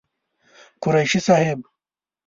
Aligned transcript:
قريشي 0.81 1.19
صاحب 1.19 1.61